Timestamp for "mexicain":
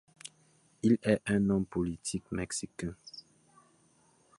2.31-2.95